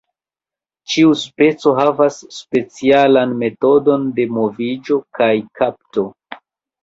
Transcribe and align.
Ĉiu 0.91 1.09
speco 1.23 1.73
havas 1.79 2.15
specialan 2.37 3.35
metodon 3.43 4.07
de 4.19 4.27
moviĝo 4.39 4.97
kaj 5.19 5.31
kapto. 5.61 6.07